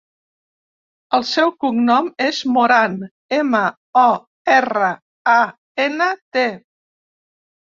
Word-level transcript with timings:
El 1.17 1.25
seu 1.31 1.51
cognom 1.65 2.07
és 2.29 2.39
Morant: 2.55 2.95
ema, 3.41 3.61
o, 4.07 4.09
erra, 4.55 4.91
a, 5.35 5.39
ena, 5.87 6.09
te. 6.39 6.49